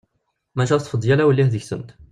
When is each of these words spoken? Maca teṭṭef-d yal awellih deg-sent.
Maca 0.55 0.77
teṭṭef-d 0.77 1.03
yal 1.07 1.21
awellih 1.23 1.49
deg-sent. 1.49 1.89